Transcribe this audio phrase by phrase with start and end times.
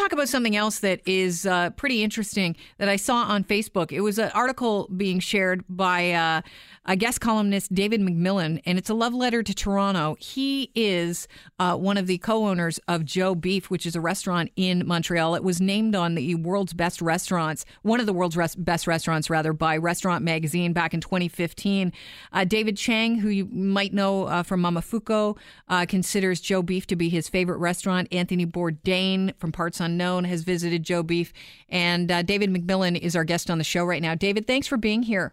[0.00, 3.92] talk about something else that is uh, pretty interesting that I saw on Facebook.
[3.92, 6.40] It was an article being shared by uh,
[6.86, 10.16] a guest columnist, David McMillan, and it's a love letter to Toronto.
[10.18, 11.28] He is
[11.58, 15.34] uh, one of the co owners of Joe Beef, which is a restaurant in Montreal.
[15.34, 19.28] It was named on the world's best restaurants, one of the world's res- best restaurants,
[19.28, 21.92] rather, by Restaurant Magazine back in 2015.
[22.32, 25.36] Uh, David Chang, who you might know uh, from Momofuku,
[25.68, 28.08] uh, considers Joe Beef to be his favorite restaurant.
[28.10, 31.32] Anthony Bourdain from Parts Unknown has visited Joe Beef.
[31.68, 34.14] And uh, David McMillan is our guest on the show right now.
[34.14, 35.32] David, thanks for being here.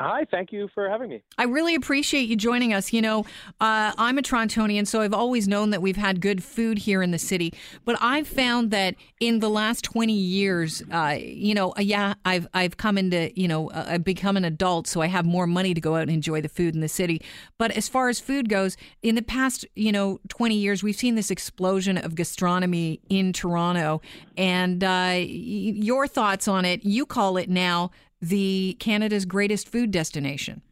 [0.00, 1.22] Hi, thank you for having me.
[1.36, 2.90] I really appreciate you joining us.
[2.90, 3.26] You know,
[3.60, 7.10] uh, I'm a Torontonian, so I've always known that we've had good food here in
[7.10, 7.52] the city.
[7.84, 12.48] But I've found that in the last 20 years, uh, you know, uh, yeah, I've
[12.54, 15.74] I've come into, you know, uh, I've become an adult, so I have more money
[15.74, 17.20] to go out and enjoy the food in the city.
[17.58, 21.14] But as far as food goes, in the past, you know, 20 years, we've seen
[21.14, 24.00] this explosion of gastronomy in Toronto.
[24.38, 26.86] And uh, your thoughts on it?
[26.86, 27.90] You call it now
[28.20, 30.62] the Canada's greatest food destination.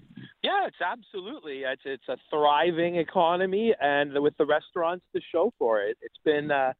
[0.42, 5.82] Yeah, it's absolutely it's it's a thriving economy, and with the restaurants to show for
[5.82, 6.50] it, it's been.
[6.50, 6.72] Uh,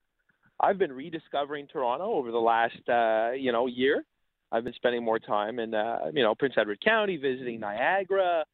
[0.61, 4.05] I've been rediscovering Toronto over the last uh, you know year.
[4.50, 8.44] I've been spending more time in uh, you know Prince Edward County, visiting Niagara,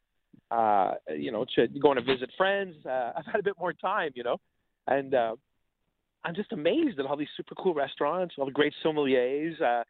[0.51, 1.45] uh, you know,
[1.81, 2.75] going to visit friends.
[2.85, 4.37] Uh, I've had a bit more time, you know,
[4.87, 5.35] and uh,
[6.23, 9.61] I'm just amazed at all these super cool restaurants, all the great sommeliers.
[9.61, 9.83] Uh,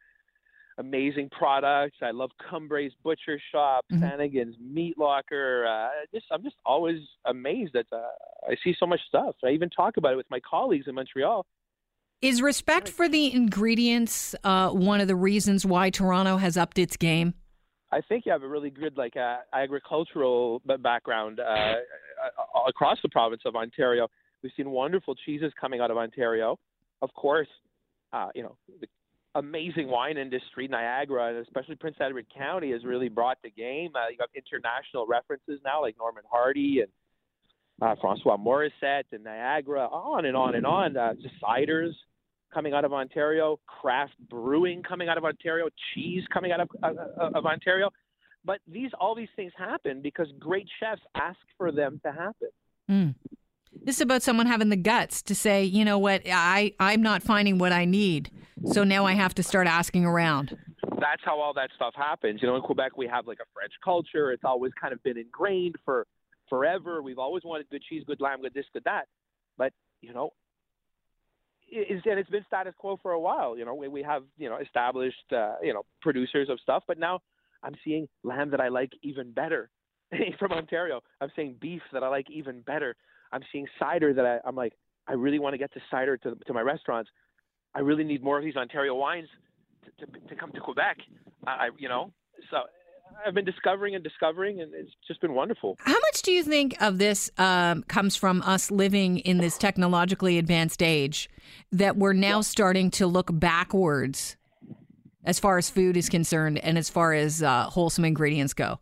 [0.78, 1.96] amazing products.
[2.02, 4.74] I love Cumbrae's Butcher Shop, mm-hmm.
[4.74, 5.66] Meat Locker.
[5.66, 8.02] Uh, just I'm just always amazed that uh,
[8.48, 9.34] I see so much stuff.
[9.44, 11.46] I even talk about it with my colleagues in Montreal.
[12.22, 16.96] Is respect for the ingredients uh, one of the reasons why Toronto has upped its
[16.96, 17.34] game?
[17.92, 21.74] I think you have a really good like uh, agricultural background uh, uh,
[22.68, 24.08] across the province of Ontario.
[24.42, 26.58] We've seen wonderful cheeses coming out of Ontario.
[27.02, 27.48] Of course,
[28.12, 28.86] uh, you know the
[29.36, 33.90] amazing wine industry, Niagara, and especially Prince Edward County, has really brought the game.
[33.94, 36.88] Uh, you got international references now, like Norman Hardie and
[37.82, 40.96] uh, Francois Morissette and Niagara, on and on and on.
[40.96, 41.92] Uh, just ciders
[42.52, 46.92] coming out of Ontario, craft brewing coming out of Ontario, cheese coming out of, uh,
[47.34, 47.90] of Ontario.
[48.44, 52.48] But these all these things happen because great chefs ask for them to happen.
[52.90, 53.14] Mm.
[53.82, 57.22] This is about someone having the guts to say, you know what, I, I'm not
[57.22, 58.30] finding what I need.
[58.64, 60.56] So now I have to start asking around.
[60.98, 62.40] That's how all that stuff happens.
[62.40, 64.32] You know, in Quebec, we have like a French culture.
[64.32, 66.06] It's always kind of been ingrained for
[66.48, 67.02] forever.
[67.02, 69.06] We've always wanted good cheese, good lamb, good this, good that.
[69.58, 70.32] But, you know,
[71.72, 73.58] and it's been status quo for a while.
[73.58, 76.84] You know, we, we have, you know, established, uh, you know, producers of stuff.
[76.86, 77.20] But now
[77.62, 79.70] I'm seeing lamb that I like even better
[80.38, 81.02] from Ontario.
[81.20, 82.96] I'm seeing beef that I like even better.
[83.32, 84.74] I'm seeing cider that I, I'm like,
[85.08, 87.10] I really want to get the cider to, to my restaurants.
[87.76, 89.28] I really need more of these Ontario wines
[89.84, 90.96] to, to, to come to Quebec.
[91.46, 92.10] I, you know,
[92.50, 92.62] so
[93.24, 95.76] I've been discovering and discovering, and it's just been wonderful.
[95.80, 100.38] How much do you think of this um, comes from us living in this technologically
[100.38, 101.28] advanced age
[101.70, 104.36] that we're now starting to look backwards
[105.24, 108.80] as far as food is concerned and as far as uh, wholesome ingredients go?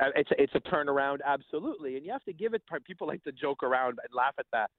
[0.00, 2.62] Uh, it's a, it's a turnaround, absolutely, and you have to give it.
[2.84, 4.70] People like to joke around and laugh at that,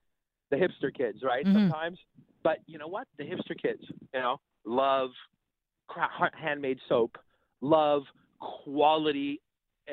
[0.49, 1.45] the hipster kids, right?
[1.45, 1.69] Mm-hmm.
[1.69, 1.99] Sometimes,
[2.43, 3.07] but you know what?
[3.17, 3.83] The hipster kids,
[4.13, 5.09] you know, love
[6.39, 7.17] handmade soap,
[7.61, 8.03] love
[8.39, 9.41] quality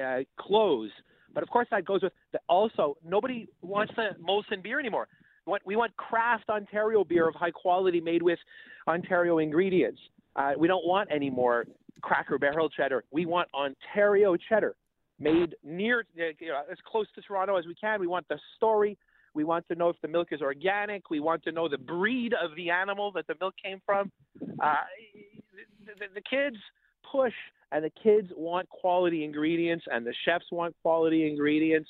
[0.01, 0.91] uh, clothes.
[1.33, 5.09] But of course, that goes with the, also nobody wants the Molson beer anymore.
[5.47, 8.39] We want, we want craft Ontario beer of high quality made with
[8.87, 10.01] Ontario ingredients.
[10.37, 11.67] Uh, we don't want any more
[12.03, 13.05] Cracker Barrel cheddar.
[13.11, 14.75] We want Ontario cheddar
[15.19, 18.01] made near, you know, as close to Toronto as we can.
[18.01, 18.97] We want the story.
[19.35, 21.11] We want to know if the milk is organic.
[21.11, 24.11] We want to know the breed of the animal that the milk came from.
[24.63, 24.75] Uh,
[25.87, 26.57] the, the kids
[27.11, 27.35] push,
[27.73, 31.89] and the kids want quality ingredients, and the chefs want quality ingredients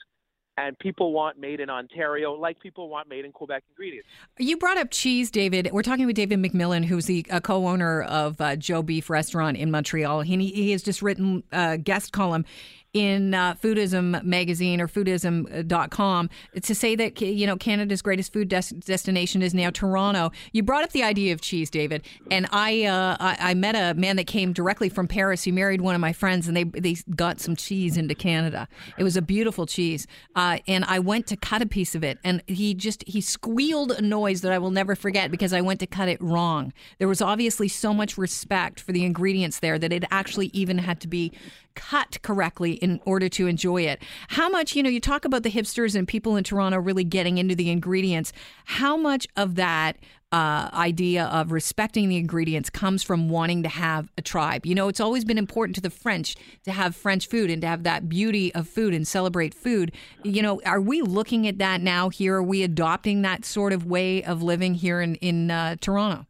[0.60, 4.08] and people want made in Ontario like people want made in Quebec ingredients.
[4.38, 5.70] You brought up cheese, David.
[5.72, 10.22] We're talking with David McMillan, who's the co-owner of uh, Joe Beef Restaurant in Montreal.
[10.22, 12.44] He, he has just written a guest column
[12.92, 16.30] in uh, Foodism magazine or foodism.com
[16.62, 20.32] to say that you know Canada's greatest food des- destination is now Toronto.
[20.52, 23.98] You brought up the idea of cheese, David, and I, uh, I, I met a
[23.98, 25.44] man that came directly from Paris.
[25.44, 28.68] He married one of my friends, and they they got some cheese into Canada.
[28.98, 32.18] It was a beautiful cheese, uh, and I went to cut a piece of it,
[32.24, 35.80] and he just he squealed a noise that I will never forget because I went
[35.80, 36.72] to cut it wrong.
[36.98, 41.00] There was obviously so much respect for the ingredients there that it actually even had
[41.02, 41.32] to be
[41.80, 44.02] cut correctly in order to enjoy it.
[44.28, 47.38] How much, you know, you talk about the hipsters and people in Toronto really getting
[47.38, 48.32] into the ingredients.
[48.66, 49.96] How much of that
[50.32, 54.64] uh, idea of respecting the ingredients comes from wanting to have a tribe.
[54.64, 57.66] You know, it's always been important to the French to have French food and to
[57.66, 59.90] have that beauty of food and celebrate food.
[60.22, 62.36] You know, are we looking at that now here?
[62.36, 66.26] Are we adopting that sort of way of living here in, in uh, Toronto?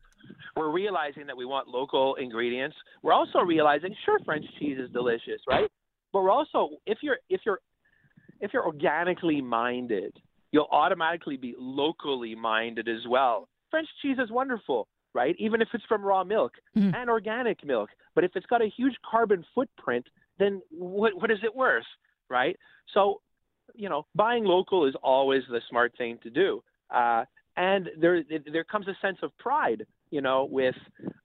[0.60, 2.76] We're realizing that we want local ingredients.
[3.02, 5.66] We're also realizing, sure, French cheese is delicious, right?
[6.12, 7.60] But we're also, if you're if you're
[8.40, 10.12] if you're organically minded,
[10.52, 13.48] you'll automatically be locally minded as well.
[13.70, 15.34] French cheese is wonderful, right?
[15.38, 16.94] Even if it's from raw milk mm-hmm.
[16.94, 17.88] and organic milk.
[18.14, 20.06] But if it's got a huge carbon footprint,
[20.38, 21.84] then what, what is it worth,
[22.28, 22.56] right?
[22.92, 23.22] So,
[23.74, 26.62] you know, buying local is always the smart thing to do.
[26.94, 27.24] Uh,
[27.56, 28.22] and there,
[28.52, 30.74] there comes a sense of pride, you know, with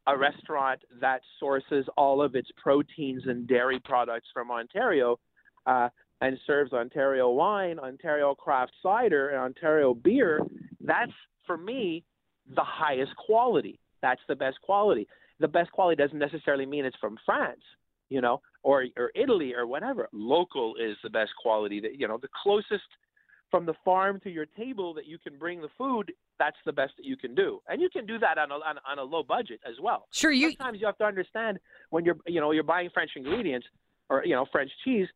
[0.07, 5.19] a restaurant that sources all of its proteins and dairy products from Ontario.
[5.65, 5.89] Uh,
[6.21, 10.39] and serves Ontario wine, Ontario craft cider, and Ontario beer,
[10.81, 11.11] that's
[11.45, 12.03] for me
[12.55, 13.79] the highest quality.
[14.01, 15.07] That's the best quality.
[15.39, 17.61] The best quality doesn't necessarily mean it's from France,
[18.09, 20.07] you know, or or Italy or whatever.
[20.13, 21.79] Local is the best quality.
[21.81, 22.88] That you know, the closest
[23.51, 26.11] from the farm to your table that you can bring the food.
[26.37, 28.77] That's the best that you can do, and you can do that on a on,
[28.89, 30.07] on a low budget as well.
[30.11, 30.51] Sure, you.
[30.51, 31.59] Sometimes you have to understand
[31.89, 33.67] when you're you know you're buying French ingredients
[34.09, 35.07] or you know French cheese.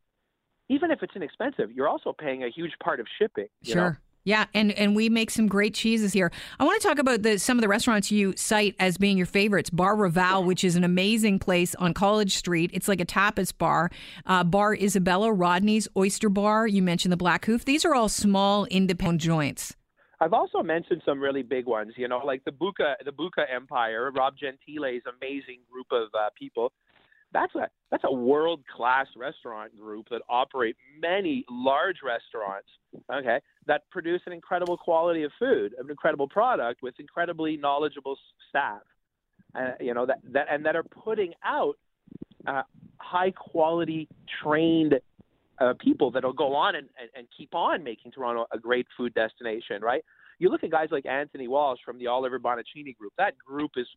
[0.71, 3.47] Even if it's inexpensive, you're also paying a huge part of shipping.
[3.63, 3.75] sure.
[3.75, 3.95] Know?
[4.25, 6.31] Yeah, and, and we make some great cheeses here.
[6.59, 9.25] I want to talk about the some of the restaurants you cite as being your
[9.25, 9.69] favorites.
[9.69, 12.69] Bar Raval, which is an amazing place on College Street.
[12.73, 13.89] It's like a tapas bar.
[14.25, 16.67] Uh, bar Isabella, Rodney's Oyster Bar.
[16.67, 17.65] You mentioned the Black Hoof.
[17.65, 19.75] These are all small, independent joints.
[20.21, 21.93] I've also mentioned some really big ones.
[21.95, 24.11] You know, like the Buca, the Buca Empire.
[24.11, 26.73] Rob Gentile's amazing group of uh, people
[27.33, 32.67] that's a that's a world class restaurant group that operate many large restaurants
[33.11, 38.17] okay that produce an incredible quality of food an incredible product with incredibly knowledgeable
[38.49, 38.81] staff
[39.55, 41.77] uh, you know that, that and that are putting out
[42.47, 42.63] uh,
[42.97, 44.07] high quality
[44.41, 44.95] trained
[45.59, 49.13] uh, people that'll go on and, and, and keep on making Toronto a great food
[49.13, 50.03] destination right
[50.39, 53.87] you look at guys like Anthony Walsh from the Oliver Bonacini group that group is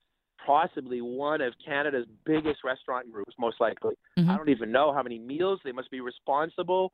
[0.45, 3.95] possibly one of Canada's biggest restaurant groups, most likely.
[4.19, 4.31] Mm-hmm.
[4.31, 6.93] I don't even know how many meals they must be responsible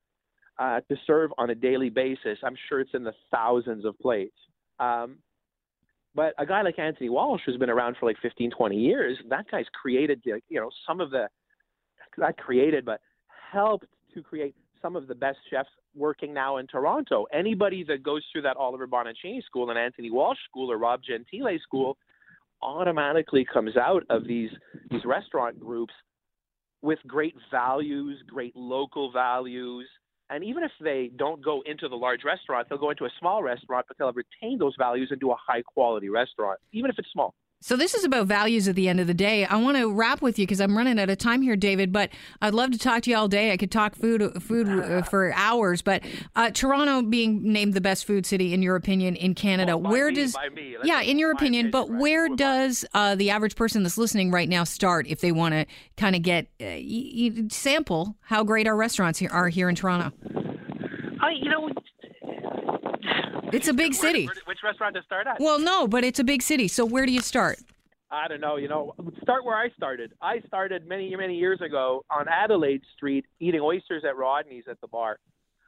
[0.58, 2.38] uh, to serve on a daily basis.
[2.42, 4.36] I'm sure it's in the thousands of plates.
[4.80, 5.18] Um,
[6.14, 9.50] but a guy like Anthony Walsh, who's been around for like 15, 20 years, that
[9.50, 11.28] guy's created, you know, some of the,
[12.16, 13.00] not created, but
[13.52, 17.26] helped to create some of the best chefs working now in Toronto.
[17.32, 21.58] Anybody that goes through that Oliver Bonacini school and Anthony Walsh school or Rob Gentile
[21.62, 21.96] school
[22.62, 24.50] automatically comes out of these
[24.90, 25.94] these restaurant groups
[26.82, 29.86] with great values, great local values.
[30.30, 33.42] And even if they don't go into the large restaurant, they'll go into a small
[33.42, 37.10] restaurant, but they'll retain those values and do a high quality restaurant, even if it's
[37.12, 37.34] small.
[37.60, 39.44] So this is about values at the end of the day.
[39.44, 41.92] I want to wrap with you because I'm running out of time here, David.
[41.92, 42.10] But
[42.40, 43.50] I'd love to talk to you all day.
[43.50, 45.82] I could talk food, food uh, for hours.
[45.82, 46.04] But
[46.36, 50.08] uh, Toronto being named the best food city in your opinion in Canada, oh, where
[50.08, 50.36] me, does
[50.84, 52.00] yeah, in your opinion, but right.
[52.00, 55.66] where does uh, the average person that's listening right now start if they want to
[55.96, 60.12] kind of get uh, sample how great our restaurants here are here in Toronto?
[61.20, 61.68] I, you know,
[63.52, 64.26] it's a big where, city.
[64.26, 65.40] Where, which restaurant to start at?
[65.40, 66.68] Well, no, but it's a big city.
[66.68, 67.58] So where do you start?
[68.10, 68.56] I don't know.
[68.56, 70.12] You know, start where I started.
[70.22, 74.88] I started many, many years ago on Adelaide Street eating oysters at Rodney's at the
[74.88, 75.18] bar.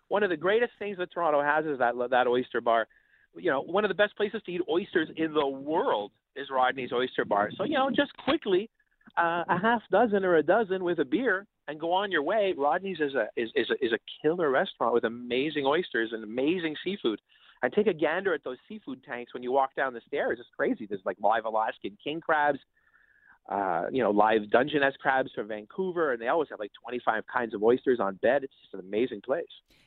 [0.08, 2.86] One of the greatest things that Toronto has is that that oyster bar.
[3.36, 6.92] You know, one of the best places to eat oysters in the world is Rodney's
[6.92, 7.50] Oyster Bar.
[7.56, 8.68] So you know, just quickly,
[9.16, 12.54] uh, a half dozen or a dozen with a beer, and go on your way.
[12.56, 16.74] Rodney's is a is is a, is a killer restaurant with amazing oysters and amazing
[16.82, 17.20] seafood
[17.62, 20.38] and take a gander at those seafood tanks when you walk down the stairs.
[20.40, 20.86] It's crazy.
[20.86, 22.58] There's like live Alaskan king crabs,
[23.48, 27.54] uh, you know, live Dungeness crabs from Vancouver, and they always have like 25 kinds
[27.54, 28.44] of oysters on bed.
[28.44, 29.44] It's just an amazing place.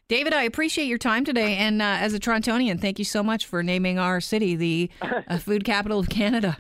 [0.08, 3.46] David, I appreciate your time today, and uh, as a Torontonian, thank you so much
[3.46, 6.58] for naming our city the uh, food capital of Canada.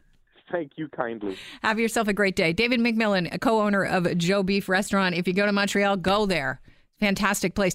[0.52, 1.38] Thank you kindly.
[1.62, 2.54] Have yourself a great day.
[2.54, 5.16] David McMillan, a co owner of Joe Beef Restaurant.
[5.16, 6.62] If you go to Montreal, go there.
[7.00, 7.72] Fantastic place.